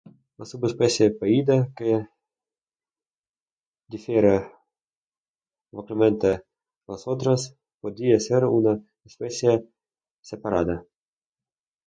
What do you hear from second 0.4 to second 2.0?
La subespecie "pallida", que